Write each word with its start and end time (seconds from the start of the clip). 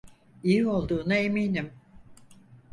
İyi 0.43 0.67
olduğuna 0.67 1.15
eminim. 1.15 1.71